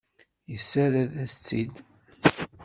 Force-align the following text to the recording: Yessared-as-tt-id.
Yessared-as-tt-id. 0.51 1.75